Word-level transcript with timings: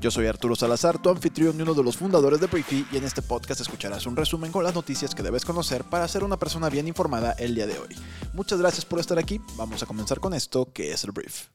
Yo 0.00 0.12
soy 0.12 0.26
Arturo 0.26 0.54
Salazar, 0.54 1.02
tu 1.02 1.08
anfitrión 1.10 1.58
y 1.58 1.62
uno 1.62 1.74
de 1.74 1.82
los 1.82 1.96
fundadores 1.96 2.40
de 2.40 2.46
Briefy, 2.46 2.86
y 2.92 2.98
en 2.98 3.04
este 3.04 3.20
podcast 3.20 3.60
escucharás 3.60 4.06
un 4.06 4.14
resumen 4.14 4.52
con 4.52 4.62
las 4.62 4.74
noticias 4.74 5.12
que 5.12 5.24
debes 5.24 5.44
conocer 5.44 5.82
para 5.82 6.06
ser 6.06 6.22
una 6.22 6.36
persona 6.36 6.68
bien 6.68 6.86
informada 6.86 7.32
el 7.32 7.56
día 7.56 7.66
de 7.66 7.80
hoy. 7.80 7.96
Muchas 8.32 8.60
gracias 8.60 8.84
por 8.84 9.00
estar 9.00 9.18
aquí, 9.18 9.40
vamos 9.56 9.82
a 9.82 9.86
comenzar 9.86 10.20
con 10.20 10.34
esto 10.34 10.72
que 10.72 10.92
es 10.92 11.02
el 11.02 11.10
Brief. 11.10 11.46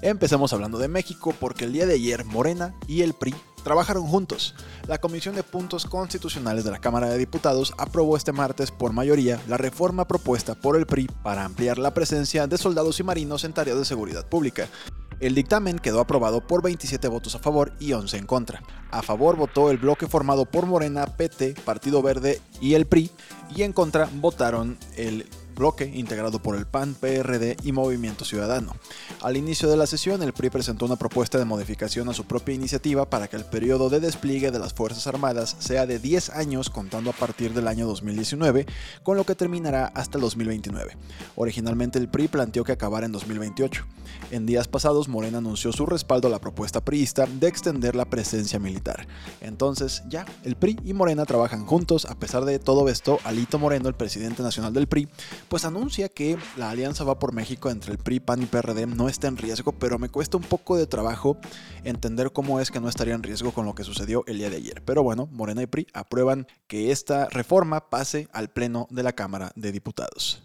Empezamos 0.00 0.54
hablando 0.54 0.78
de 0.78 0.88
México 0.88 1.34
porque 1.38 1.64
el 1.64 1.74
día 1.74 1.84
de 1.84 1.94
ayer 1.94 2.24
Morena 2.24 2.74
y 2.88 3.02
el 3.02 3.12
PRI 3.12 3.34
trabajaron 3.62 4.06
juntos. 4.06 4.54
La 4.88 4.98
Comisión 4.98 5.34
de 5.34 5.42
Puntos 5.42 5.84
Constitucionales 5.84 6.64
de 6.64 6.70
la 6.70 6.80
Cámara 6.80 7.08
de 7.08 7.18
Diputados 7.18 7.72
aprobó 7.78 8.16
este 8.16 8.32
martes 8.32 8.70
por 8.70 8.92
mayoría 8.92 9.40
la 9.46 9.58
reforma 9.58 10.08
propuesta 10.08 10.54
por 10.54 10.76
el 10.76 10.86
PRI 10.86 11.08
para 11.22 11.44
ampliar 11.44 11.78
la 11.78 11.94
presencia 11.94 12.46
de 12.46 12.58
soldados 12.58 12.98
y 12.98 13.02
marinos 13.02 13.44
en 13.44 13.52
tareas 13.52 13.78
de 13.78 13.84
seguridad 13.84 14.26
pública. 14.26 14.68
El 15.22 15.36
dictamen 15.36 15.78
quedó 15.78 16.00
aprobado 16.00 16.44
por 16.44 16.64
27 16.64 17.06
votos 17.06 17.36
a 17.36 17.38
favor 17.38 17.72
y 17.78 17.92
11 17.92 18.16
en 18.16 18.26
contra. 18.26 18.60
A 18.90 19.02
favor 19.02 19.36
votó 19.36 19.70
el 19.70 19.78
bloque 19.78 20.08
formado 20.08 20.46
por 20.46 20.66
Morena, 20.66 21.06
PT, 21.06 21.54
Partido 21.64 22.02
Verde 22.02 22.40
y 22.60 22.74
el 22.74 22.86
PRI, 22.86 23.08
y 23.54 23.62
en 23.62 23.72
contra 23.72 24.08
votaron 24.14 24.76
el 24.96 25.28
bloque 25.52 25.90
integrado 25.94 26.40
por 26.40 26.56
el 26.56 26.66
PAN, 26.66 26.94
PRD 26.94 27.56
y 27.62 27.72
Movimiento 27.72 28.24
Ciudadano. 28.24 28.74
Al 29.20 29.36
inicio 29.36 29.68
de 29.70 29.76
la 29.76 29.86
sesión, 29.86 30.22
el 30.22 30.32
PRI 30.32 30.50
presentó 30.50 30.86
una 30.86 30.96
propuesta 30.96 31.38
de 31.38 31.44
modificación 31.44 32.08
a 32.08 32.14
su 32.14 32.24
propia 32.24 32.54
iniciativa 32.54 33.08
para 33.08 33.28
que 33.28 33.36
el 33.36 33.44
periodo 33.44 33.90
de 33.90 34.00
despliegue 34.00 34.50
de 34.50 34.58
las 34.58 34.74
Fuerzas 34.74 35.06
Armadas 35.06 35.56
sea 35.58 35.86
de 35.86 35.98
10 35.98 36.30
años 36.30 36.70
contando 36.70 37.10
a 37.10 37.14
partir 37.14 37.52
del 37.52 37.68
año 37.68 37.86
2019, 37.86 38.66
con 39.02 39.16
lo 39.16 39.24
que 39.24 39.34
terminará 39.34 39.86
hasta 39.86 40.18
el 40.18 40.22
2029. 40.22 40.96
Originalmente 41.36 41.98
el 41.98 42.08
PRI 42.08 42.28
planteó 42.28 42.64
que 42.64 42.72
acabara 42.72 43.06
en 43.06 43.12
2028. 43.12 43.84
En 44.30 44.46
días 44.46 44.68
pasados, 44.68 45.08
Morena 45.08 45.38
anunció 45.38 45.72
su 45.72 45.86
respaldo 45.86 46.28
a 46.28 46.30
la 46.30 46.40
propuesta 46.40 46.80
priista 46.84 47.26
de 47.26 47.48
extender 47.48 47.94
la 47.94 48.04
presencia 48.04 48.58
militar. 48.58 49.06
Entonces, 49.40 50.02
ya, 50.08 50.26
el 50.44 50.56
PRI 50.56 50.78
y 50.84 50.92
Morena 50.92 51.24
trabajan 51.26 51.66
juntos. 51.66 52.06
A 52.06 52.14
pesar 52.14 52.44
de 52.44 52.58
todo 52.58 52.88
esto, 52.88 53.18
Alito 53.24 53.58
Moreno, 53.58 53.88
el 53.88 53.94
presidente 53.94 54.42
nacional 54.42 54.72
del 54.72 54.86
PRI, 54.86 55.08
pues 55.52 55.66
anuncia 55.66 56.08
que 56.08 56.38
la 56.56 56.70
alianza 56.70 57.04
va 57.04 57.18
por 57.18 57.34
México 57.34 57.68
entre 57.68 57.92
el 57.92 57.98
PRI, 57.98 58.20
PAN 58.20 58.42
y 58.42 58.46
PRD 58.46 58.86
no 58.86 59.10
está 59.10 59.28
en 59.28 59.36
riesgo, 59.36 59.72
pero 59.72 59.98
me 59.98 60.08
cuesta 60.08 60.38
un 60.38 60.42
poco 60.42 60.78
de 60.78 60.86
trabajo 60.86 61.36
entender 61.84 62.32
cómo 62.32 62.58
es 62.58 62.70
que 62.70 62.80
no 62.80 62.88
estaría 62.88 63.12
en 63.12 63.22
riesgo 63.22 63.52
con 63.52 63.66
lo 63.66 63.74
que 63.74 63.84
sucedió 63.84 64.24
el 64.26 64.38
día 64.38 64.48
de 64.48 64.56
ayer. 64.56 64.82
Pero 64.82 65.02
bueno, 65.02 65.28
Morena 65.30 65.60
y 65.60 65.66
PRI 65.66 65.88
aprueban 65.92 66.46
que 66.68 66.90
esta 66.90 67.28
reforma 67.28 67.90
pase 67.90 68.28
al 68.32 68.48
Pleno 68.48 68.86
de 68.88 69.02
la 69.02 69.12
Cámara 69.12 69.52
de 69.54 69.72
Diputados. 69.72 70.42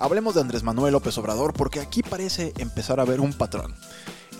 Hablemos 0.00 0.34
de 0.34 0.40
Andrés 0.40 0.64
Manuel 0.64 0.94
López 0.94 1.16
Obrador 1.16 1.52
porque 1.52 1.78
aquí 1.78 2.02
parece 2.02 2.52
empezar 2.58 2.98
a 2.98 3.04
ver 3.04 3.20
un 3.20 3.32
patrón. 3.32 3.76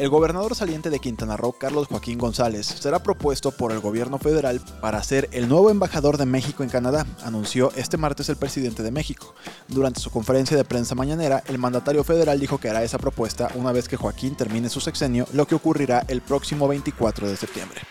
El 0.00 0.08
gobernador 0.08 0.54
saliente 0.54 0.88
de 0.88 0.98
Quintana 0.98 1.36
Roo, 1.36 1.52
Carlos 1.52 1.88
Joaquín 1.88 2.16
González, 2.16 2.64
será 2.66 3.02
propuesto 3.02 3.50
por 3.50 3.70
el 3.70 3.80
gobierno 3.80 4.16
federal 4.16 4.58
para 4.80 5.02
ser 5.02 5.28
el 5.30 5.46
nuevo 5.46 5.68
embajador 5.68 6.16
de 6.16 6.24
México 6.24 6.62
en 6.62 6.70
Canadá, 6.70 7.06
anunció 7.22 7.70
este 7.76 7.98
martes 7.98 8.30
el 8.30 8.36
presidente 8.36 8.82
de 8.82 8.92
México. 8.92 9.34
Durante 9.68 10.00
su 10.00 10.10
conferencia 10.10 10.56
de 10.56 10.64
prensa 10.64 10.94
mañanera, 10.94 11.42
el 11.48 11.58
mandatario 11.58 12.02
federal 12.02 12.40
dijo 12.40 12.56
que 12.56 12.70
hará 12.70 12.82
esa 12.82 12.96
propuesta 12.96 13.50
una 13.56 13.72
vez 13.72 13.88
que 13.88 13.98
Joaquín 13.98 14.36
termine 14.36 14.70
su 14.70 14.80
sexenio, 14.80 15.26
lo 15.34 15.46
que 15.46 15.54
ocurrirá 15.54 16.02
el 16.08 16.22
próximo 16.22 16.66
24 16.66 17.28
de 17.28 17.36
septiembre. 17.36 17.82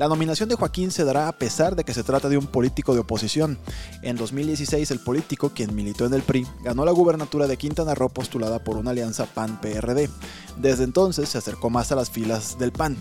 La 0.00 0.08
nominación 0.08 0.48
de 0.48 0.54
Joaquín 0.54 0.90
se 0.90 1.04
dará 1.04 1.28
a 1.28 1.32
pesar 1.32 1.76
de 1.76 1.84
que 1.84 1.92
se 1.92 2.02
trata 2.02 2.30
de 2.30 2.38
un 2.38 2.46
político 2.46 2.94
de 2.94 3.00
oposición. 3.00 3.58
En 4.00 4.16
2016, 4.16 4.90
el 4.92 4.98
político, 4.98 5.50
quien 5.50 5.74
militó 5.74 6.06
en 6.06 6.14
el 6.14 6.22
PRI, 6.22 6.46
ganó 6.64 6.86
la 6.86 6.90
gubernatura 6.90 7.46
de 7.46 7.58
Quintana 7.58 7.94
Roo 7.94 8.08
postulada 8.08 8.64
por 8.64 8.78
una 8.78 8.92
alianza 8.92 9.26
PAN-PRD. 9.26 10.08
Desde 10.56 10.84
entonces 10.84 11.28
se 11.28 11.36
acercó 11.36 11.68
más 11.68 11.92
a 11.92 11.96
las 11.96 12.08
filas 12.08 12.58
del 12.58 12.72
PAN. 12.72 12.96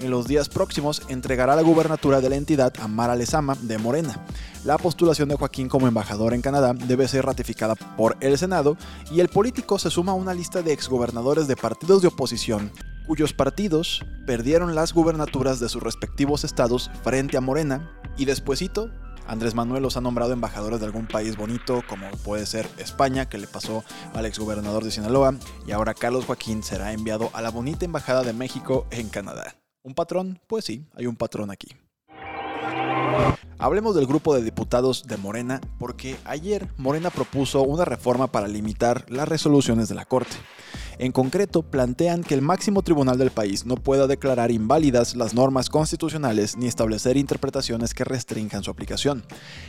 En 0.00 0.10
los 0.10 0.26
días 0.26 0.48
próximos 0.48 1.02
entregará 1.08 1.54
la 1.54 1.62
gubernatura 1.62 2.20
de 2.20 2.30
la 2.30 2.34
entidad 2.34 2.72
a 2.80 2.88
Mara 2.88 3.14
Lezama 3.14 3.54
de 3.54 3.78
Morena. 3.78 4.26
La 4.64 4.76
postulación 4.76 5.28
de 5.28 5.36
Joaquín 5.36 5.68
como 5.68 5.86
embajador 5.86 6.34
en 6.34 6.42
Canadá 6.42 6.74
debe 6.74 7.06
ser 7.06 7.26
ratificada 7.26 7.76
por 7.76 8.16
el 8.18 8.36
Senado 8.36 8.76
y 9.12 9.20
el 9.20 9.28
político 9.28 9.78
se 9.78 9.88
suma 9.88 10.10
a 10.10 10.16
una 10.16 10.34
lista 10.34 10.62
de 10.62 10.72
exgobernadores 10.72 11.46
de 11.46 11.54
partidos 11.54 12.02
de 12.02 12.08
oposición 12.08 12.72
cuyos 13.06 13.32
partidos 13.32 14.04
perdieron 14.26 14.74
las 14.74 14.92
gubernaturas 14.92 15.60
de 15.60 15.68
sus 15.68 15.82
respectivos 15.82 16.44
estados 16.44 16.90
frente 17.02 17.36
a 17.36 17.40
Morena 17.40 17.90
y 18.16 18.24
despuesito 18.24 18.90
Andrés 19.30 19.54
Manuel 19.54 19.84
los 19.84 19.96
ha 19.96 20.00
nombrado 20.00 20.32
embajadores 20.32 20.80
de 20.80 20.86
algún 20.86 21.06
país 21.06 21.36
bonito, 21.36 21.84
como 21.88 22.10
puede 22.24 22.46
ser 22.46 22.68
España, 22.78 23.28
que 23.28 23.38
le 23.38 23.46
pasó 23.46 23.84
al 24.12 24.26
exgobernador 24.26 24.82
de 24.82 24.90
Sinaloa, 24.90 25.36
y 25.68 25.70
ahora 25.70 25.94
Carlos 25.94 26.24
Joaquín 26.24 26.64
será 26.64 26.92
enviado 26.92 27.30
a 27.32 27.40
la 27.40 27.50
bonita 27.50 27.84
Embajada 27.84 28.24
de 28.24 28.32
México 28.32 28.88
en 28.90 29.08
Canadá. 29.08 29.54
¿Un 29.84 29.94
patrón? 29.94 30.40
Pues 30.48 30.64
sí, 30.64 30.84
hay 30.96 31.06
un 31.06 31.14
patrón 31.14 31.52
aquí. 31.52 31.68
Hablemos 33.58 33.94
del 33.94 34.06
grupo 34.06 34.34
de 34.34 34.42
diputados 34.42 35.04
de 35.06 35.16
Morena, 35.16 35.60
porque 35.78 36.16
ayer 36.24 36.66
Morena 36.76 37.10
propuso 37.10 37.62
una 37.62 37.84
reforma 37.84 38.26
para 38.26 38.48
limitar 38.48 39.04
las 39.08 39.28
resoluciones 39.28 39.88
de 39.88 39.94
la 39.94 40.06
Corte. 40.06 40.34
En 41.02 41.12
concreto, 41.12 41.62
plantean 41.62 42.22
que 42.22 42.34
el 42.34 42.42
máximo 42.42 42.82
tribunal 42.82 43.16
del 43.16 43.30
país 43.30 43.64
no 43.64 43.76
pueda 43.76 44.06
declarar 44.06 44.50
inválidas 44.50 45.16
las 45.16 45.32
normas 45.32 45.70
constitucionales 45.70 46.58
ni 46.58 46.66
establecer 46.66 47.16
interpretaciones 47.16 47.94
que 47.94 48.04
restrinjan 48.04 48.62
su 48.62 48.70
aplicación. 48.70 49.24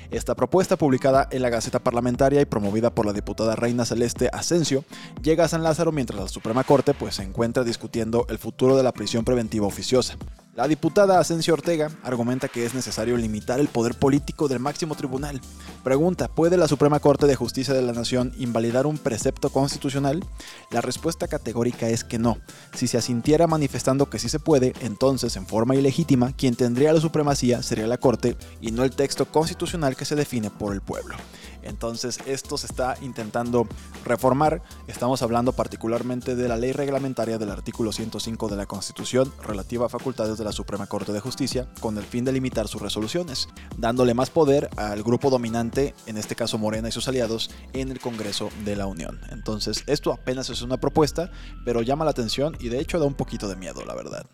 Esta 0.10 0.36
propuesta, 0.36 0.76
publicada 0.76 1.30
en 1.32 1.42
la 1.42 1.50
Gaceta 1.50 1.80
Parlamentaria 1.80 2.42
y 2.42 2.46
promovida 2.46 2.94
por 2.94 3.06
la 3.06 3.14
diputada 3.14 3.56
Reina 3.56 3.86
Celeste 3.86 4.30
Asensio, 4.34 4.84
llega 5.24 5.46
a 5.46 5.48
San 5.48 5.64
Lázaro 5.64 5.94
mientras 5.94 6.20
la 6.20 6.28
Suprema 6.28 6.66
Corte 6.66 6.94
pues, 6.94 7.16
se 7.16 7.24
encuentra 7.24 7.64
discutiendo 7.64 8.26
el 8.28 8.38
futuro 8.38 8.76
de 8.76 8.84
la 8.84 8.92
prisión 8.92 9.24
preventiva 9.24 9.66
oficiosa. 9.66 10.18
La 10.54 10.68
diputada 10.68 11.18
Asensio 11.18 11.54
Ortega 11.54 11.90
argumenta 12.04 12.50
que 12.50 12.66
es 12.66 12.74
necesario 12.74 13.16
limitar 13.16 13.62
el 13.62 13.70
poder 13.70 13.96
político 13.96 14.50
del 14.50 14.60
máximo 14.60 14.96
tribunal. 14.96 15.40
Pregunta, 15.82 16.28
¿puede 16.28 16.58
la 16.58 16.68
Suprema 16.68 17.00
Corte 17.00 17.26
de 17.26 17.38
Justicia 17.38 17.74
de 17.74 17.82
la 17.82 17.94
Nación 17.94 18.34
invalidar 18.38 18.86
un 18.86 18.98
precepto 18.98 19.50
constitucional? 19.50 20.26
La 20.70 20.82
respuesta 20.82 21.30
categórica 21.30 21.88
es 21.88 22.04
que 22.04 22.20
no. 22.20 22.38
Si 22.74 22.88
se 22.88 22.98
asintiera 22.98 23.48
manifestando 23.48 24.10
que 24.10 24.20
sí 24.20 24.28
se 24.28 24.40
puede, 24.40 24.74
entonces, 24.82 25.38
en 25.38 25.48
forma 25.48 25.76
ilegítima, 25.76 26.34
quien 26.34 26.56
tendría 26.56 26.92
la 26.92 27.00
supremacía 27.00 27.64
sería 27.64 27.88
la 27.88 27.98
Corte 27.98 28.36
y 28.60 28.72
no 28.72 28.84
el 28.84 28.92
texto 28.92 29.28
constitucional 29.28 29.96
que 29.96 30.04
se 30.04 30.18
define 30.18 30.50
por 30.50 30.74
el 30.74 30.82
pueblo. 30.82 31.16
Entonces 31.64 32.20
esto 32.26 32.58
se 32.58 32.68
está 32.68 32.96
intentando 33.02 33.68
reformar. 34.06 34.62
Estamos 34.88 35.22
hablando 35.22 35.54
particularmente 35.54 36.36
de 36.36 36.48
la 36.48 36.58
ley 36.58 36.72
reglamentaria 36.72 37.38
del 37.38 37.52
artículo 37.52 37.92
105 37.92 38.48
de 38.48 38.56
la 38.56 38.66
Constitución 38.66 39.32
relativa 39.44 39.86
a 39.86 39.90
facultades 39.90 40.38
de 40.38 40.44
la 40.44 40.52
Suprema 40.52 40.88
Corte 40.88 41.14
de 41.14 41.20
Justicia 41.20 41.68
con 41.80 41.98
el 41.98 42.04
fin 42.04 42.26
de 42.26 42.32
limitar 42.32 42.68
sus 42.68 42.82
resoluciones, 42.82 43.48
dándole 43.78 44.14
más 44.14 44.30
poder 44.30 44.70
al 44.78 45.04
grupo 45.04 45.30
dominante, 45.30 45.94
en 46.06 46.18
este 46.18 46.36
caso 46.36 46.58
Morena 46.58 46.90
y 46.90 46.92
sus 46.92 47.08
aliados, 47.08 47.52
en 47.74 47.92
el 47.92 48.00
Congreso 48.00 48.50
de 48.66 48.76
la 48.76 48.88
Unión. 48.88 49.20
Entonces 49.32 49.84
esto 49.88 50.12
apenas 50.12 50.50
es 50.50 50.62
una 50.62 50.78
propuesta, 50.78 51.32
pero 51.66 51.82
llama 51.82 52.06
la 52.06 52.12
atención 52.12 52.56
y 52.60 52.70
de 52.70 52.80
hecho 52.80 53.00
da 53.00 53.06
un 53.06 53.16
poquito 53.16 53.48
de 53.48 53.56
miedo, 53.56 53.86
la 53.86 53.96
verdad. 53.96 54.26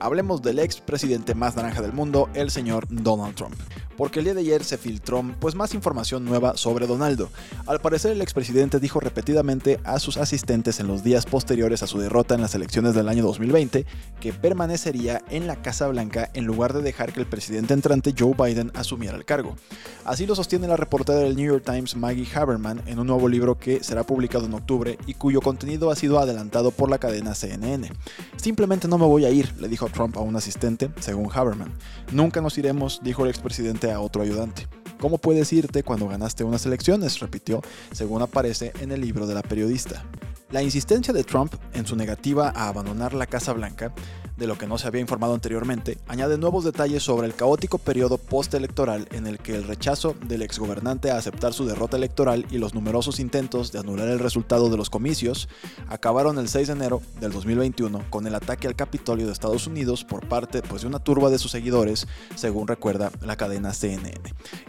Hablemos 0.00 0.42
del 0.42 0.58
ex 0.58 0.80
presidente 0.80 1.34
más 1.34 1.56
naranja 1.56 1.80
del 1.80 1.92
mundo, 1.92 2.28
el 2.34 2.50
señor 2.50 2.86
Donald 2.88 3.34
Trump 3.34 3.54
porque 3.96 4.18
el 4.18 4.26
día 4.26 4.34
de 4.34 4.40
ayer 4.40 4.64
se 4.64 4.78
filtró 4.78 5.24
pues 5.40 5.54
más 5.54 5.74
información 5.74 6.24
nueva 6.24 6.56
sobre 6.56 6.86
Donaldo. 6.86 7.30
Al 7.66 7.80
parecer 7.80 8.12
el 8.12 8.22
expresidente 8.22 8.80
dijo 8.80 9.00
repetidamente 9.00 9.80
a 9.84 9.98
sus 9.98 10.16
asistentes 10.16 10.80
en 10.80 10.86
los 10.86 11.04
días 11.04 11.26
posteriores 11.26 11.82
a 11.82 11.86
su 11.86 11.98
derrota 11.98 12.34
en 12.34 12.40
las 12.40 12.54
elecciones 12.54 12.94
del 12.94 13.08
año 13.08 13.22
2020 13.22 13.86
que 14.20 14.32
permanecería 14.32 15.22
en 15.30 15.46
la 15.46 15.56
Casa 15.56 15.88
Blanca 15.88 16.30
en 16.34 16.44
lugar 16.44 16.72
de 16.72 16.82
dejar 16.82 17.12
que 17.12 17.20
el 17.20 17.26
presidente 17.26 17.74
entrante 17.74 18.14
Joe 18.16 18.34
Biden 18.34 18.70
asumiera 18.74 19.16
el 19.16 19.24
cargo. 19.24 19.56
Así 20.04 20.26
lo 20.26 20.34
sostiene 20.34 20.68
la 20.68 20.76
reportera 20.76 21.20
del 21.20 21.36
New 21.36 21.46
York 21.46 21.64
Times 21.64 21.96
Maggie 21.96 22.28
Haberman 22.34 22.82
en 22.86 22.98
un 22.98 23.06
nuevo 23.06 23.28
libro 23.28 23.58
que 23.58 23.82
será 23.82 24.04
publicado 24.04 24.46
en 24.46 24.54
octubre 24.54 24.98
y 25.06 25.14
cuyo 25.14 25.40
contenido 25.40 25.90
ha 25.90 25.96
sido 25.96 26.18
adelantado 26.18 26.70
por 26.70 26.90
la 26.90 26.98
cadena 26.98 27.34
CNN. 27.34 27.90
Simplemente 28.36 28.88
no 28.88 28.98
me 28.98 29.06
voy 29.06 29.24
a 29.24 29.30
ir, 29.30 29.52
le 29.60 29.68
dijo 29.68 29.88
Trump 29.88 30.16
a 30.16 30.20
un 30.20 30.36
asistente, 30.36 30.90
según 31.00 31.30
Haberman. 31.32 31.72
Nunca 32.12 32.40
nos 32.40 32.58
iremos, 32.58 33.00
dijo 33.02 33.24
el 33.24 33.30
expresidente 33.30 33.83
a 33.92 34.00
otro 34.00 34.22
ayudante. 34.22 34.66
¿Cómo 35.00 35.18
puedes 35.18 35.52
irte 35.52 35.82
cuando 35.82 36.08
ganaste 36.08 36.44
unas 36.44 36.64
elecciones? 36.66 37.20
repitió, 37.20 37.60
según 37.92 38.22
aparece 38.22 38.72
en 38.80 38.92
el 38.92 39.00
libro 39.00 39.26
de 39.26 39.34
la 39.34 39.42
periodista. 39.42 40.04
La 40.50 40.62
insistencia 40.62 41.12
de 41.12 41.24
Trump 41.24 41.54
en 41.72 41.86
su 41.86 41.96
negativa 41.96 42.52
a 42.54 42.68
abandonar 42.68 43.12
la 43.12 43.26
Casa 43.26 43.52
Blanca 43.52 43.92
de 44.36 44.46
lo 44.46 44.58
que 44.58 44.66
no 44.66 44.78
se 44.78 44.86
había 44.86 45.00
informado 45.00 45.34
anteriormente, 45.34 45.98
añade 46.08 46.38
nuevos 46.38 46.64
detalles 46.64 47.02
sobre 47.02 47.26
el 47.26 47.34
caótico 47.34 47.78
periodo 47.78 48.18
postelectoral 48.18 49.08
en 49.12 49.26
el 49.26 49.38
que 49.38 49.54
el 49.54 49.64
rechazo 49.64 50.14
del 50.26 50.42
exgobernante 50.42 51.10
a 51.10 51.16
aceptar 51.16 51.52
su 51.52 51.66
derrota 51.66 51.96
electoral 51.96 52.46
y 52.50 52.58
los 52.58 52.74
numerosos 52.74 53.20
intentos 53.20 53.72
de 53.72 53.78
anular 53.78 54.08
el 54.08 54.18
resultado 54.18 54.70
de 54.70 54.76
los 54.76 54.90
comicios 54.90 55.48
acabaron 55.88 56.38
el 56.38 56.48
6 56.48 56.68
de 56.68 56.72
enero 56.72 57.02
del 57.20 57.32
2021 57.32 58.04
con 58.10 58.26
el 58.26 58.34
ataque 58.34 58.66
al 58.66 58.76
Capitolio 58.76 59.26
de 59.26 59.32
Estados 59.32 59.66
Unidos 59.66 60.04
por 60.04 60.26
parte 60.26 60.62
pues, 60.62 60.82
de 60.82 60.88
una 60.88 60.98
turba 60.98 61.30
de 61.30 61.38
sus 61.38 61.50
seguidores, 61.50 62.06
según 62.34 62.66
recuerda 62.66 63.10
la 63.20 63.36
cadena 63.36 63.72
CNN. 63.72 64.20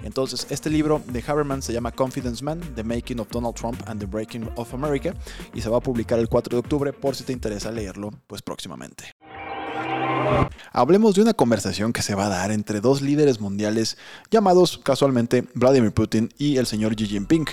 Entonces, 0.03 0.47
este 0.49 0.69
libro 0.69 1.01
de 1.07 1.23
Haberman 1.25 1.61
se 1.61 1.73
llama 1.73 1.91
Confidence 1.91 2.43
Man, 2.43 2.61
The 2.75 2.83
Making 2.83 3.19
of 3.19 3.29
Donald 3.29 3.55
Trump 3.55 3.81
and 3.87 3.99
the 3.99 4.05
Breaking 4.05 4.49
of 4.55 4.73
America, 4.73 5.13
y 5.53 5.61
se 5.61 5.69
va 5.69 5.77
a 5.77 5.81
publicar 5.81 6.19
el 6.19 6.29
4 6.29 6.55
de 6.55 6.59
octubre 6.59 6.93
por 6.93 7.15
si 7.15 7.23
te 7.23 7.33
interesa 7.33 7.71
leerlo 7.71 8.11
pues 8.27 8.41
próximamente. 8.41 9.14
Hablemos 10.71 11.15
de 11.15 11.21
una 11.21 11.33
conversación 11.33 11.93
que 11.93 12.01
se 12.01 12.15
va 12.15 12.25
a 12.25 12.29
dar 12.29 12.51
entre 12.51 12.81
dos 12.81 13.01
líderes 13.01 13.39
mundiales 13.39 13.97
llamados 14.29 14.77
casualmente 14.83 15.45
Vladimir 15.53 15.91
Putin 15.91 16.29
y 16.37 16.57
el 16.57 16.65
señor 16.65 16.95
Xi 16.95 17.07
Jinping. 17.07 17.45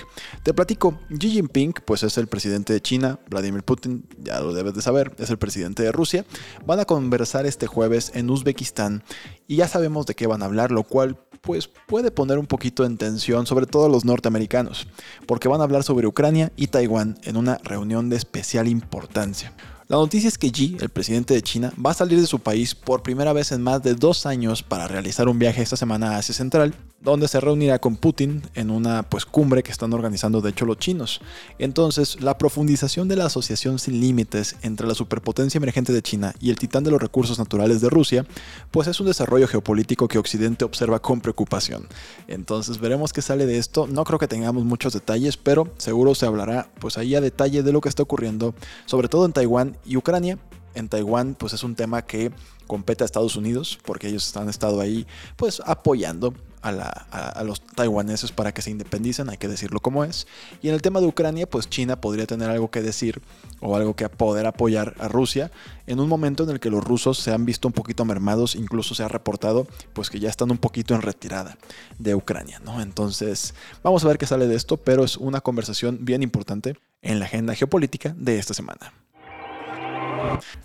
Te 0.43 0.53
platico, 0.53 0.99
Xi 1.09 1.31
Jinping 1.31 1.75
pues 1.85 2.03
es 2.03 2.19
el 2.19 2.27
presidente 2.27 2.73
de 2.73 2.81
China, 2.81 3.19
Vladimir 3.29 3.63
Putin, 3.63 4.07
ya 4.19 4.41
lo 4.41 4.53
debes 4.53 4.75
de 4.75 4.83
saber, 4.83 5.15
es 5.19 5.31
el 5.31 5.39
presidente 5.39 5.83
de 5.83 5.93
Rusia. 5.93 6.25
Van 6.67 6.81
a 6.81 6.85
conversar 6.85 7.47
este 7.47 7.67
jueves 7.67 8.11
en 8.15 8.31
Uzbekistán 8.31 9.05
y 9.47 9.57
ya 9.57 9.69
sabemos 9.69 10.07
de 10.07 10.15
qué 10.15 10.27
van 10.27 10.43
a 10.43 10.47
hablar, 10.47 10.71
lo 10.71 10.83
cual 10.83 11.17
pues 11.43 11.69
puede 11.69 12.11
poner 12.11 12.39
un 12.39 12.47
poquito 12.47 12.85
en 12.85 12.97
tensión 12.97 13.47
sobre 13.47 13.67
todo 13.67 13.87
a 13.87 13.89
los 13.89 14.05
norteamericanos, 14.05 14.87
porque 15.27 15.49
van 15.49 15.61
a 15.61 15.65
hablar 15.65 15.83
sobre 15.83 16.07
Ucrania 16.07 16.53
y 16.57 16.69
Taiwán 16.69 17.19
en 17.25 17.37
una 17.37 17.59
reunión 17.63 18.09
de 18.09 18.17
especial 18.17 18.69
importancia. 18.69 19.53
La 19.93 19.99
noticia 19.99 20.27
es 20.27 20.39
que 20.39 20.51
Xi, 20.51 20.79
el 20.81 20.89
presidente 20.89 21.35
de 21.35 21.43
China, 21.43 21.71
va 21.77 21.91
a 21.91 21.95
salir 21.95 22.19
de 22.19 22.27
su 22.27 22.39
país 22.39 22.75
por 22.75 23.03
primera 23.03 23.35
vez 23.35 23.53
en 23.53 23.61
más 23.61 23.83
de 23.83 23.95
dos 23.95 24.25
años 24.25 24.63
para 24.63 24.89
realizar 24.89 25.29
un 25.29 25.39
viaje 25.39 25.61
esta 25.61 25.77
semana 25.77 26.13
a 26.13 26.17
Asia 26.17 26.35
Central, 26.35 26.75
donde 27.03 27.27
se 27.27 27.41
reunirá 27.41 27.81
con 27.81 27.97
Putin 27.97 28.43
en 28.55 28.71
una 28.71 29.03
pues, 29.03 29.27
cumbre 29.27 29.63
que 29.63 29.73
están 29.73 29.93
organizando 29.93 30.41
de 30.41 30.51
hecho 30.51 30.65
los 30.65 30.79
chinos. 30.79 31.21
Entonces, 31.59 32.21
la 32.21 32.39
profundización 32.39 33.09
de 33.09 33.17
la 33.17 33.27
asociación 33.27 33.79
sin 33.79 34.01
límites 34.01 34.57
entre 34.63 34.87
la 34.87 34.95
superpotencia 34.95 35.59
emergente 35.59 35.93
de 35.93 36.03
China 36.03 36.35
y 36.41 36.51
el 36.51 36.59
titán 36.59 36.85
de 36.85 36.93
los 36.93 37.03
recursos 37.03 37.39
naturales 37.39 37.81
de 37.81 37.91
Rusia, 37.91 38.25
pues 38.71 38.87
es 38.87 39.01
un 39.01 39.07
desarrollo 39.07 39.49
geopolítico 39.49 40.07
que 40.07 40.19
Occidente 40.19 40.65
observa 40.65 41.01
con 41.01 41.21
preocupación. 41.21 41.89
Entonces, 42.29 42.79
veremos 42.79 43.13
qué 43.13 43.23
sale 43.23 43.47
de 43.47 43.59
esto. 43.59 43.87
No 43.89 44.05
creo 44.05 44.19
que 44.19 44.29
tengamos 44.29 44.65
muchos 44.65 44.93
detalles, 44.93 45.37
pero 45.37 45.73
seguro 45.79 46.15
se 46.15 46.27
hablará 46.27 46.71
pues 46.79 46.99
ahí 46.99 47.15
a 47.17 47.21
detalle 47.21 47.63
de 47.63 47.73
lo 47.73 47.81
que 47.81 47.89
está 47.89 48.05
ocurriendo, 48.05 48.55
sobre 48.87 49.09
todo 49.09 49.27
en 49.27 49.33
Taiwán 49.33 49.77
y 49.85 49.97
Ucrania. 49.97 50.39
En 50.75 50.89
Taiwán, 50.89 51.35
pues 51.35 51.53
es 51.53 51.65
un 51.65 51.75
tema 51.75 52.03
que 52.03 52.31
compete 52.67 53.05
a 53.05 53.07
Estados 53.07 53.37
Unidos, 53.37 53.79
porque 53.85 54.09
ellos 54.09 54.35
han 54.37 54.49
estado 54.49 54.81
ahí, 54.81 55.07
pues 55.37 55.61
apoyando 55.67 56.33
a, 56.63 57.43
los 57.45 57.61
taiwaneses 57.61 58.33
para 58.33 58.53
que 58.53 58.63
se 58.63 58.71
independicen, 58.71 59.29
hay 59.29 59.37
que 59.37 59.49
decirlo 59.49 59.81
como 59.81 60.05
es. 60.05 60.27
Y 60.63 60.69
en 60.69 60.75
el 60.75 60.83
tema 60.83 61.01
de 61.01 61.07
Ucrania, 61.07 61.49
pues 61.49 61.69
China 61.69 62.01
podría 62.01 62.27
tener 62.27 62.51
algo 62.51 62.71
que 62.71 62.83
decir 62.83 63.21
o 63.61 63.77
algo 63.77 63.95
que 63.95 64.09
poder 64.09 64.47
apoyar 64.47 64.95
a 64.99 65.09
Rusia 65.09 65.51
en 65.87 66.01
un 66.01 66.09
momento 66.09 66.45
en 66.45 66.51
el 66.51 66.61
que 66.61 66.71
los 66.71 66.85
rusos 66.85 67.19
se 67.19 67.33
han 67.33 67.45
visto 67.45 67.69
un 67.69 67.75
poquito 67.75 68.05
mermados, 68.05 68.55
incluso 68.55 68.95
se 68.95 69.03
ha 69.03 69.09
reportado 69.09 69.67
pues 69.93 70.11
que 70.11 70.21
ya 70.21 70.29
están 70.29 70.51
un 70.51 70.59
poquito 70.59 70.95
en 70.95 71.03
retirada 71.03 71.59
de 71.99 72.15
Ucrania, 72.15 72.61
¿no? 72.65 72.81
Entonces, 72.81 73.55
vamos 73.83 74.05
a 74.05 74.09
ver 74.09 74.19
qué 74.19 74.27
sale 74.27 74.47
de 74.47 74.55
esto, 74.55 74.77
pero 74.77 75.05
es 75.05 75.17
una 75.17 75.41
conversación 75.41 75.99
bien 76.03 76.23
importante 76.23 76.77
en 77.03 77.19
la 77.19 77.25
agenda 77.25 77.55
geopolítica 77.55 78.15
de 78.17 78.39
esta 78.39 78.55
semana. 78.55 78.93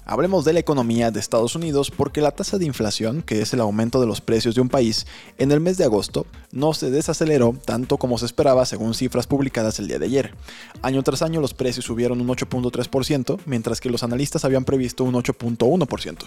Hablemos 0.06 0.46
de 0.46 0.54
la 0.54 0.60
economía 0.60 1.12
de 1.12 1.20
Estados 1.20 1.56
Unidos 1.56 1.92
porque 1.92 2.22
la 2.22 2.32
tasa 2.32 2.58
de 2.58 2.66
inflación, 2.66 3.22
que 3.22 3.42
es 3.42 3.54
el 3.54 3.60
aumento 3.60 4.00
de 4.00 4.08
los 4.08 4.22
precios 4.22 4.56
de 4.56 4.62
un 4.62 4.70
país, 4.70 5.06
en 5.38 5.52
el 5.52 5.60
mes 5.60 5.78
de 5.78 5.84
agosto 5.84 6.26
no 6.52 6.74
se 6.74 6.90
desaceleró 6.90 7.54
tanto 7.66 7.98
como 7.98 8.18
se 8.18 8.26
esperaba 8.26 8.66
según 8.66 8.94
cifras 8.94 9.28
publicadas 9.28 9.80
el 9.80 9.88
día 9.88 10.00
de 10.00 10.06
ayer. 10.06 10.34
Año 10.82 11.04
tras 11.04 11.22
año 11.22 11.42
los 11.42 11.54
precios 11.54 11.86
subieron 11.86 12.22
un 12.22 12.28
8.3%, 12.28 13.40
mientras 13.46 13.82
que 13.82 13.90
los 13.90 14.04
analistas 14.04 14.46
habían 14.46 14.64
previsto 14.64 15.04
un 15.04 15.14
8.1%. 15.16 16.18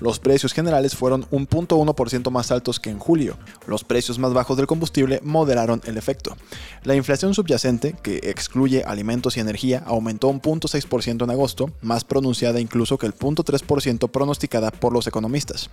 Los 0.00 0.18
precios 0.18 0.52
generales 0.52 0.96
fueron 0.96 1.26
un 1.30 1.48
0.1% 1.48 2.30
más 2.30 2.50
altos 2.50 2.80
que 2.80 2.90
en 2.90 2.98
julio. 2.98 3.38
Los 3.66 3.84
precios 3.84 4.18
más 4.18 4.32
bajos 4.32 4.56
del 4.56 4.66
combustible 4.66 5.20
moderaron 5.22 5.80
el 5.84 5.96
efecto. 5.96 6.36
La 6.82 6.96
inflación 6.96 7.34
subyacente, 7.34 7.94
que 8.02 8.16
excluye 8.24 8.82
alimentos 8.84 9.36
y 9.36 9.40
energía, 9.40 9.84
aumentó 9.86 10.28
un 10.28 10.40
0.6% 10.40 11.22
en 11.22 11.30
agosto, 11.30 11.70
más 11.80 12.04
pronunciada 12.04 12.60
incluso 12.60 12.79
que 12.98 13.06
el 13.06 13.14
0.3% 13.14 14.10
pronosticada 14.10 14.70
por 14.70 14.92
los 14.92 15.06
economistas. 15.06 15.70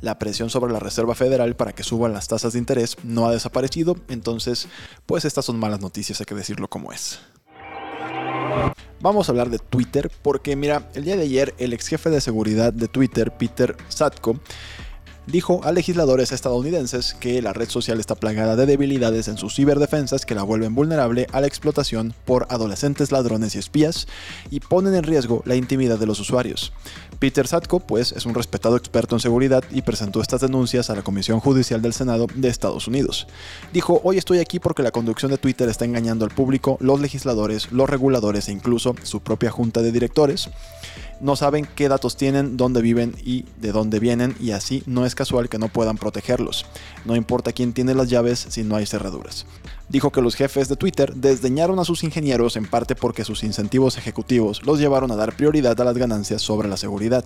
La 0.00 0.18
presión 0.18 0.50
sobre 0.50 0.72
la 0.72 0.78
Reserva 0.78 1.14
Federal 1.14 1.56
para 1.56 1.72
que 1.72 1.82
suban 1.82 2.12
las 2.12 2.28
tasas 2.28 2.52
de 2.52 2.58
interés 2.58 2.96
no 3.02 3.26
ha 3.26 3.32
desaparecido, 3.32 3.96
entonces 4.08 4.68
pues 5.06 5.24
estas 5.24 5.44
son 5.44 5.58
malas 5.58 5.80
noticias, 5.80 6.20
hay 6.20 6.26
que 6.26 6.34
decirlo 6.34 6.68
como 6.68 6.92
es. 6.92 7.20
Vamos 9.00 9.28
a 9.28 9.32
hablar 9.32 9.48
de 9.48 9.58
Twitter 9.58 10.10
porque 10.22 10.56
mira, 10.56 10.90
el 10.94 11.04
día 11.04 11.16
de 11.16 11.22
ayer 11.22 11.54
el 11.58 11.72
ex 11.72 11.88
jefe 11.88 12.10
de 12.10 12.20
seguridad 12.20 12.72
de 12.72 12.86
Twitter, 12.86 13.32
Peter 13.32 13.76
Satko, 13.88 14.38
dijo 15.26 15.60
a 15.64 15.72
legisladores 15.72 16.32
estadounidenses 16.32 17.14
que 17.14 17.42
la 17.42 17.52
red 17.52 17.68
social 17.68 18.00
está 18.00 18.14
plagada 18.14 18.56
de 18.56 18.66
debilidades 18.66 19.28
en 19.28 19.36
sus 19.36 19.54
ciberdefensas 19.54 20.26
que 20.26 20.34
la 20.34 20.42
vuelven 20.42 20.74
vulnerable 20.74 21.26
a 21.32 21.40
la 21.40 21.46
explotación 21.46 22.14
por 22.24 22.46
adolescentes 22.50 23.12
ladrones 23.12 23.54
y 23.54 23.58
espías 23.58 24.06
y 24.50 24.60
ponen 24.60 24.94
en 24.94 25.04
riesgo 25.04 25.42
la 25.44 25.56
intimidad 25.56 25.98
de 25.98 26.06
los 26.06 26.20
usuarios. 26.20 26.72
Peter 27.18 27.46
Satko, 27.46 27.80
pues, 27.80 28.12
es 28.12 28.24
un 28.24 28.34
respetado 28.34 28.76
experto 28.76 29.14
en 29.14 29.20
seguridad 29.20 29.62
y 29.70 29.82
presentó 29.82 30.22
estas 30.22 30.40
denuncias 30.40 30.88
a 30.88 30.96
la 30.96 31.02
Comisión 31.02 31.38
Judicial 31.40 31.82
del 31.82 31.92
Senado 31.92 32.26
de 32.34 32.48
Estados 32.48 32.88
Unidos. 32.88 33.26
Dijo, 33.72 34.00
hoy 34.04 34.16
estoy 34.16 34.38
aquí 34.38 34.58
porque 34.58 34.82
la 34.82 34.90
conducción 34.90 35.30
de 35.30 35.38
Twitter 35.38 35.68
está 35.68 35.84
engañando 35.84 36.24
al 36.24 36.30
público, 36.30 36.78
los 36.80 37.00
legisladores, 37.00 37.70
los 37.72 37.90
reguladores 37.90 38.48
e 38.48 38.52
incluso 38.52 38.94
su 39.02 39.20
propia 39.20 39.50
junta 39.50 39.82
de 39.82 39.92
directores 39.92 40.48
no 41.20 41.36
saben 41.36 41.66
qué 41.74 41.88
datos 41.88 42.16
tienen, 42.16 42.56
dónde 42.56 42.82
viven 42.82 43.14
y 43.24 43.44
de 43.60 43.72
dónde 43.72 44.00
vienen 44.00 44.34
y 44.40 44.52
así 44.52 44.82
no 44.86 45.06
es 45.06 45.14
casual 45.14 45.48
que 45.48 45.58
no 45.58 45.68
puedan 45.68 45.96
protegerlos. 45.96 46.66
No 47.04 47.16
importa 47.16 47.52
quién 47.52 47.72
tiene 47.72 47.94
las 47.94 48.08
llaves 48.08 48.46
si 48.48 48.64
no 48.64 48.76
hay 48.76 48.86
cerraduras. 48.86 49.46
Dijo 49.90 50.12
que 50.12 50.22
los 50.22 50.36
jefes 50.36 50.68
de 50.68 50.76
Twitter 50.76 51.14
desdeñaron 51.16 51.80
a 51.80 51.84
sus 51.84 52.04
ingenieros 52.04 52.54
en 52.54 52.64
parte 52.64 52.94
porque 52.94 53.24
sus 53.24 53.42
incentivos 53.42 53.98
ejecutivos 53.98 54.64
los 54.64 54.78
llevaron 54.78 55.10
a 55.10 55.16
dar 55.16 55.34
prioridad 55.34 55.80
a 55.80 55.84
las 55.84 55.98
ganancias 55.98 56.42
sobre 56.42 56.68
la 56.68 56.76
seguridad. 56.76 57.24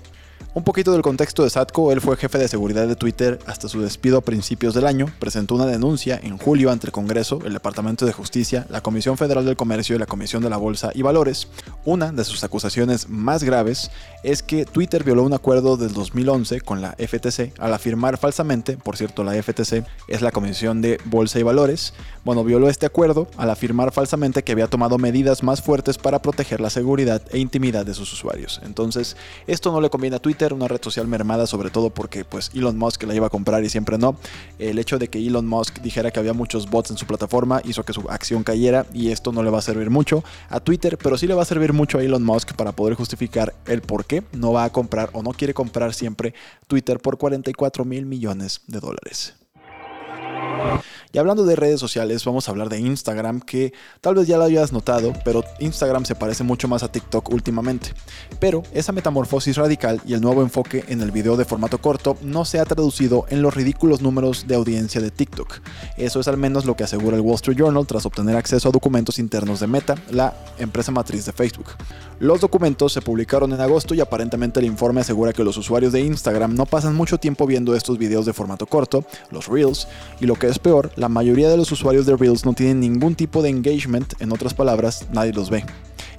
Un 0.55 0.63
poquito 0.63 0.93
del 0.93 1.03
contexto 1.03 1.43
de 1.43 1.51
Satko, 1.51 1.91
él 1.91 2.01
fue 2.01 2.17
jefe 2.17 2.39
de 2.39 2.47
seguridad 2.47 2.87
de 2.87 2.95
Twitter 2.95 3.41
hasta 3.47 3.69
su 3.69 3.81
despido 3.81 4.19
a 4.19 4.21
principios 4.21 4.73
del 4.73 4.87
año, 4.87 5.07
presentó 5.19 5.57
una 5.57 5.67
denuncia 5.67 6.21
en 6.23 6.39
julio 6.39 6.71
ante 6.71 6.87
el 6.87 6.93
Congreso, 6.93 7.41
el 7.45 7.55
Departamento 7.55 8.07
de 8.07 8.13
Justicia, 8.13 8.65
la 8.71 8.81
Comisión 8.81 9.19
Federal 9.19 9.45
del 9.45 9.57
Comercio 9.57 9.97
y 9.97 9.99
la 9.99 10.07
Comisión 10.07 10.45
de 10.45 10.51
la 10.51 10.57
Bolsa 10.57 10.93
y 10.95 11.03
Valores. 11.03 11.49
Una 11.85 12.13
de 12.13 12.23
sus 12.23 12.45
acusaciones 12.45 13.09
más 13.09 13.43
graves 13.43 13.91
es 14.23 14.45
que 14.45 14.65
Twitter 14.65 15.03
violó 15.03 15.25
un 15.25 15.35
acuerdo 15.35 15.77
del 15.77 15.93
2011 15.93 16.61
con 16.61 16.81
la 16.81 16.93
FTC 16.93 17.53
al 17.59 17.75
afirmar 17.75 18.17
falsamente, 18.17 18.77
por 18.77 18.97
cierto 18.97 19.25
la 19.25 19.33
FTC 19.33 19.85
es 20.07 20.23
la 20.23 20.31
Comisión 20.31 20.81
de 20.81 21.01
Bolsa 21.05 21.41
y 21.41 21.43
Valores, 21.43 21.95
bueno, 22.25 22.45
violó 22.55 22.69
este 22.69 22.87
acuerdo 22.87 23.27
al 23.37 23.51
afirmar 23.51 23.91
falsamente 23.91 24.45
que 24.45 24.53
había 24.53 24.69
tomado 24.69 24.97
medidas 24.97 25.43
más 25.43 25.61
fuertes 25.61 25.99
para 25.99 26.23
proteger 26.23 26.61
la 26.61 26.71
seguridad 26.71 27.21
e 27.33 27.41
intimidad 27.41 27.85
de 27.85 27.95
sus 27.95 28.13
usuarios. 28.13 28.61
Entonces, 28.65 29.17
esto 29.49 29.73
no 29.73 29.81
le 29.81 29.91
conviene 29.91 30.15
a 30.15 30.19
Twitter 30.21 30.53
una 30.53 30.69
red 30.69 30.81
social 30.81 31.09
mermada, 31.09 31.49
sobre 31.49 31.71
todo 31.71 31.91
porque 31.91 32.25
pues 32.25 32.53
Elon 32.55 32.79
Musk 32.79 33.03
la 33.03 33.15
iba 33.17 33.27
a 33.27 33.31
comprar 33.31 33.65
y 33.65 33.71
siempre 33.71 33.99
no. 33.99 34.17
El 34.61 34.79
hecho 34.79 35.01
de 35.01 35.09
que 35.09 35.19
Elon 35.19 35.49
Musk 35.49 35.81
dijera 35.81 36.13
que 36.13 36.21
había 36.21 36.33
muchos 36.33 36.71
bots 36.71 36.93
en 36.93 36.97
su 36.97 37.07
plataforma 37.07 37.61
hizo 37.65 37.83
que 37.83 37.93
su 37.93 38.03
acción 38.09 38.45
cayera 38.45 38.87
y 38.95 39.11
esto 39.11 39.33
no 39.33 39.43
le 39.43 39.51
va 39.51 39.59
a 39.59 39.63
servir 39.63 39.91
mucho 39.91 40.23
a 40.49 40.61
Twitter, 40.61 40.97
pero 40.97 41.19
sí 41.19 41.27
le 41.27 41.35
va 41.35 41.43
a 41.43 41.47
servir 41.47 41.73
mucho 41.73 41.99
a 41.99 42.05
Elon 42.05 42.23
Musk 42.23 42.53
para 42.53 42.71
poder 42.71 42.95
justificar 42.95 43.53
el 43.67 43.83
por 43.83 44.05
qué 44.05 44.23
no 44.33 44.53
va 44.53 44.63
a 44.63 44.71
comprar 44.71 45.11
o 45.13 45.25
no 45.25 45.33
quiere 45.33 45.55
comprar 45.55 45.93
siempre 45.93 46.35
Twitter 46.69 47.01
por 47.01 47.19
44 47.19 47.85
mil 47.85 48.07
millones 48.07 48.61
de 48.69 48.79
dólares. 48.79 49.44
Y 51.15 51.19
hablando 51.19 51.45
de 51.45 51.55
redes 51.55 51.79
sociales, 51.79 52.25
vamos 52.25 52.49
a 52.49 52.51
hablar 52.51 52.69
de 52.69 52.81
Instagram, 52.81 53.41
que 53.41 53.73
tal 54.01 54.17
vez 54.17 54.27
ya 54.27 54.37
lo 54.37 54.43
hayas 54.43 54.73
notado, 54.73 55.13
pero 55.25 55.45
Instagram 55.61 56.05
se 56.05 56.17
parece 56.17 56.43
mucho 56.43 56.67
más 56.67 56.83
a 56.83 56.91
TikTok 56.91 57.31
últimamente. 57.31 57.93
Pero 58.41 58.65
esa 58.73 58.91
metamorfosis 58.91 59.57
radical 59.57 60.01
y 60.05 60.15
el 60.15 60.21
nuevo 60.21 60.43
enfoque 60.43 60.85
en 60.89 61.01
el 61.03 61.13
video 61.13 61.37
de 61.37 61.45
formato 61.45 61.79
corto 61.79 62.17
no 62.21 62.45
se 62.45 62.59
ha 62.59 62.65
traducido 62.65 63.27
en 63.29 63.43
los 63.43 63.55
ridículos 63.55 64.03
números 64.03 64.49
de 64.49 64.57
audiencia 64.57 65.01
de 65.01 65.13
TikTok. 65.13 65.61
Eso 65.97 66.19
es 66.19 66.27
al 66.27 66.37
menos 66.37 66.65
lo 66.65 66.75
que 66.75 66.83
asegura 66.83 67.17
el 67.17 67.23
Wall 67.23 67.37
Street 67.37 67.59
Journal 67.59 67.87
tras 67.87 68.07
obtener 68.07 68.37
acceso 68.37 68.69
a 68.69 68.73
documentos 68.73 69.21
internos 69.21 69.61
de 69.61 69.69
Meta, 69.69 69.95
la 70.11 70.35
empresa 70.59 70.91
matriz 70.91 71.27
de 71.27 71.33
Facebook. 71.33 71.67
Los 72.19 72.41
documentos 72.41 72.93
se 72.93 73.03
publicaron 73.03 73.53
en 73.53 73.61
agosto 73.61 73.95
y 73.95 74.01
aparentemente 74.01 74.59
el 74.59 74.67
informe 74.67 75.03
asegura 75.03 75.33
que 75.33 75.45
los 75.45 75.57
usuarios 75.59 75.93
de 75.93 76.01
Instagram 76.01 76.57
no 76.57 76.67
pasan 76.67 76.97
mucho 76.97 77.19
tiempo 77.19 77.47
viendo 77.47 77.77
estos 77.77 77.99
videos 77.99 78.27
de 78.27 78.33
formato 78.33 78.67
corto, 78.67 79.05
los 79.31 79.47
Reels, 79.47 79.87
y 80.21 80.27
lo 80.27 80.35
que 80.35 80.49
es 80.49 80.59
peor, 80.59 80.91
mayoría 81.09 81.49
de 81.49 81.57
los 81.57 81.71
usuarios 81.73 82.07
de 82.07 82.17
Reels 82.17 82.45
no 82.45 82.53
tienen 82.53 82.81
ningún 82.81 83.15
tipo 83.15 83.43
de 83.43 83.51
engagement, 83.51 84.15
en 84.21 84.33
otras 84.33 84.55
palabras, 84.55 85.07
nadie 85.13 85.33
los 85.33 85.51
ve. 85.51 85.65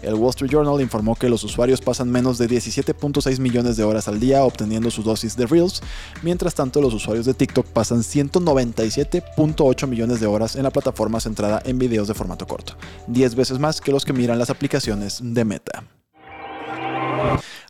El 0.02 0.14
Wall 0.16 0.30
Street 0.30 0.52
Journal 0.52 0.82
informó 0.82 1.16
que 1.16 1.30
los 1.30 1.44
usuarios 1.44 1.82
pasan 1.82 2.12
menos 2.12 2.38
de 2.38 2.48
17.6 2.48 3.40
millones 3.40 3.76
de 3.76 3.84
horas 3.84 4.08
al 4.08 4.20
día 4.20 4.44
obteniendo 4.44 4.92
su 4.92 5.02
dosis 5.02 5.36
de 5.36 5.48
Reels, 5.48 5.82
mientras 6.22 6.54
tanto 6.54 6.80
los 6.82 6.94
usuarios 6.94 7.26
de 7.26 7.34
TikTok 7.34 7.66
pasan 7.68 8.00
197.8 8.00 9.88
millones 9.88 10.20
de 10.20 10.28
horas 10.28 10.56
en 10.56 10.64
la 10.64 10.72
plataforma 10.72 11.20
centrada 11.20 11.62
en 11.66 11.80
videos 11.80 12.08
de 12.08 12.14
formato 12.14 12.46
corto, 12.46 12.78
10 13.08 13.36
veces 13.36 13.60
más 13.60 13.82
que 13.82 13.92
los 13.92 14.06
que 14.06 14.14
miran 14.14 14.38
las 14.38 14.50
aplicaciones 14.52 15.20
de 15.22 15.46
Meta. 15.46 15.95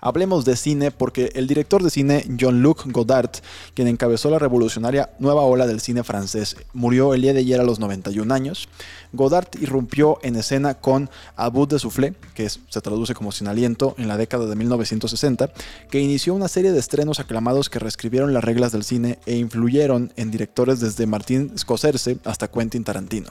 Hablemos 0.01 0.45
de 0.45 0.55
cine 0.55 0.91
porque 0.91 1.31
el 1.35 1.47
director 1.47 1.83
de 1.83 1.89
cine 1.89 2.25
Jean-Luc 2.27 2.91
Godard, 2.91 3.31
quien 3.73 3.87
encabezó 3.87 4.29
la 4.29 4.39
revolucionaria 4.39 5.09
nueva 5.19 5.41
ola 5.41 5.67
del 5.67 5.81
cine 5.81 6.03
francés, 6.03 6.57
murió 6.73 7.13
el 7.13 7.21
día 7.21 7.33
de 7.33 7.39
ayer 7.39 7.59
a 7.59 7.63
los 7.63 7.79
91 7.79 8.33
años. 8.33 8.69
Godard 9.13 9.47
irrumpió 9.59 10.19
en 10.23 10.35
escena 10.35 10.75
con 10.75 11.09
A 11.35 11.49
bout 11.49 11.71
de 11.71 11.79
soufflé, 11.79 12.13
que 12.35 12.47
se 12.47 12.81
traduce 12.81 13.15
como 13.15 13.31
sin 13.31 13.47
aliento, 13.47 13.95
en 13.97 14.07
la 14.07 14.17
década 14.17 14.45
de 14.45 14.55
1960, 14.55 15.51
que 15.89 15.99
inició 15.99 16.35
una 16.35 16.47
serie 16.47 16.71
de 16.71 16.79
estrenos 16.79 17.19
aclamados 17.19 17.69
que 17.69 17.79
reescribieron 17.79 18.33
las 18.33 18.43
reglas 18.43 18.71
del 18.71 18.83
cine 18.83 19.17
e 19.25 19.37
influyeron 19.37 20.13
en 20.15 20.29
directores 20.29 20.79
desde 20.79 21.07
Martin 21.07 21.57
Scorsese 21.57 22.19
hasta 22.25 22.49
Quentin 22.49 22.83
Tarantino. 22.83 23.29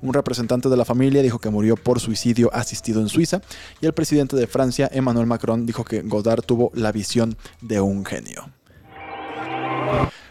Un 0.00 0.14
representante 0.14 0.70
de 0.70 0.76
la 0.76 0.86
familia 0.86 1.20
dijo 1.20 1.38
que 1.38 1.50
murió 1.50 1.76
por 1.76 2.00
suicidio 2.00 2.48
asistido 2.54 3.00
en 3.00 3.08
Suiza 3.08 3.42
y 3.80 3.86
el 3.86 3.92
presidente 3.92 4.36
de 4.36 4.46
Francia, 4.46 4.88
Emmanuel 4.92 5.26
Macron, 5.26 5.66
dijo 5.66 5.84
que 5.84 6.02
Godard 6.02 6.42
tuvo 6.42 6.70
la 6.74 6.92
visión 6.92 7.36
de 7.60 7.80
un 7.80 8.04
genio. 8.04 8.53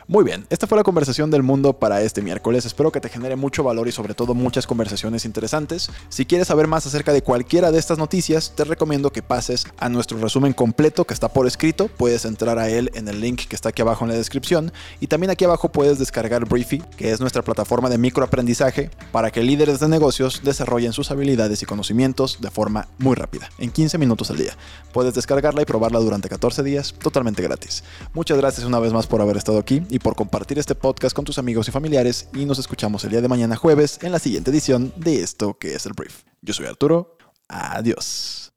Muy 0.05 0.25
bien, 0.25 0.45
esta 0.49 0.67
fue 0.67 0.77
la 0.77 0.83
conversación 0.83 1.31
del 1.31 1.43
mundo 1.43 1.71
para 1.71 2.01
este 2.01 2.21
miércoles. 2.21 2.65
Espero 2.65 2.91
que 2.91 2.99
te 2.99 3.07
genere 3.07 3.37
mucho 3.37 3.63
valor 3.63 3.87
y 3.87 3.93
sobre 3.93 4.13
todo 4.13 4.33
muchas 4.33 4.67
conversaciones 4.67 5.23
interesantes. 5.23 5.89
Si 6.09 6.25
quieres 6.25 6.49
saber 6.49 6.67
más 6.67 6.85
acerca 6.85 7.13
de 7.13 7.21
cualquiera 7.21 7.71
de 7.71 7.79
estas 7.79 7.97
noticias, 7.97 8.51
te 8.53 8.65
recomiendo 8.65 9.11
que 9.11 9.21
pases 9.21 9.65
a 9.77 9.87
nuestro 9.87 10.17
resumen 10.17 10.51
completo 10.51 11.05
que 11.05 11.13
está 11.13 11.29
por 11.29 11.47
escrito. 11.47 11.87
Puedes 11.87 12.25
entrar 12.25 12.59
a 12.59 12.67
él 12.67 12.91
en 12.95 13.07
el 13.07 13.21
link 13.21 13.43
que 13.47 13.55
está 13.55 13.69
aquí 13.69 13.81
abajo 13.81 14.03
en 14.03 14.11
la 14.11 14.17
descripción. 14.17 14.73
Y 14.99 15.07
también 15.07 15.31
aquí 15.31 15.45
abajo 15.45 15.71
puedes 15.71 15.99
descargar 15.99 16.49
Briefy, 16.49 16.83
que 16.97 17.11
es 17.11 17.21
nuestra 17.21 17.41
plataforma 17.41 17.89
de 17.89 17.97
microaprendizaje 17.97 18.91
para 19.13 19.31
que 19.31 19.41
líderes 19.41 19.79
de 19.79 19.87
negocios 19.87 20.41
desarrollen 20.43 20.91
sus 20.91 21.11
habilidades 21.11 21.63
y 21.63 21.65
conocimientos 21.65 22.39
de 22.41 22.51
forma 22.51 22.89
muy 22.97 23.15
rápida, 23.15 23.49
en 23.57 23.71
15 23.71 23.97
minutos 23.97 24.29
al 24.31 24.37
día. 24.37 24.57
Puedes 24.91 25.13
descargarla 25.13 25.61
y 25.61 25.65
probarla 25.65 25.99
durante 25.99 26.27
14 26.27 26.61
días 26.61 26.93
totalmente 27.01 27.41
gratis. 27.41 27.85
Muchas 28.13 28.37
gracias 28.37 28.67
una 28.67 28.79
vez 28.79 28.91
más 28.91 29.07
por 29.07 29.21
haber 29.21 29.37
estado 29.37 29.59
aquí 29.59 29.81
y 29.93 29.99
por 29.99 30.15
compartir 30.15 30.57
este 30.57 30.73
podcast 30.73 31.15
con 31.15 31.23
tus 31.23 31.37
amigos 31.37 31.67
y 31.67 31.71
familiares 31.71 32.27
y 32.33 32.45
nos 32.45 32.57
escuchamos 32.57 33.03
el 33.03 33.11
día 33.11 33.21
de 33.21 33.27
mañana 33.27 33.55
jueves 33.55 33.99
en 34.01 34.11
la 34.11 34.17
siguiente 34.17 34.49
edición 34.49 34.91
de 34.95 35.21
esto 35.21 35.53
que 35.59 35.75
es 35.75 35.85
el 35.85 35.93
brief. 35.93 36.23
Yo 36.41 36.51
soy 36.51 36.65
Arturo, 36.65 37.15
adiós. 37.47 38.51